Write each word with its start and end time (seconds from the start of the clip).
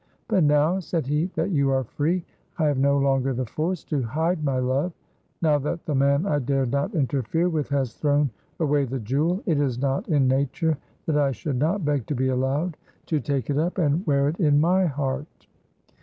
"But 0.27 0.43
now," 0.43 0.79
said 0.79 1.05
he, 1.05 1.27
"that 1.35 1.51
you 1.51 1.69
are 1.69 1.83
free, 1.83 2.25
I 2.57 2.65
have 2.65 2.79
no 2.79 2.97
longer 2.97 3.35
the 3.35 3.45
force 3.45 3.83
to 3.83 4.01
hide 4.01 4.43
my 4.43 4.57
love; 4.57 4.93
now 5.43 5.59
that 5.59 5.85
the 5.85 5.93
man 5.93 6.25
I 6.25 6.39
dared 6.39 6.71
not 6.71 6.95
interfere 6.95 7.49
with 7.49 7.69
has 7.69 7.93
thrown 7.93 8.31
away 8.59 8.85
the 8.85 8.97
jewel, 8.99 9.43
it 9.45 9.59
is 9.59 9.77
not 9.77 10.07
in 10.09 10.27
nature 10.27 10.75
that 11.05 11.17
I 11.17 11.31
should 11.31 11.57
not 11.57 11.85
beg 11.85 12.07
to 12.07 12.15
be 12.15 12.29
allowed 12.29 12.77
to 13.05 13.19
take 13.19 13.51
it 13.51 13.59
up 13.59 13.77
and 13.77 14.03
wear 14.07 14.27
it 14.27 14.39
in 14.39 14.59
my 14.59 14.87
heart." 14.87 15.45